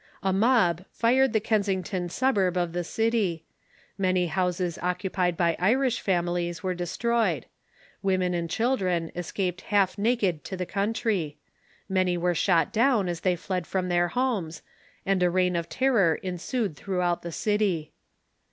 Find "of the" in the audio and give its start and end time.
2.57-2.83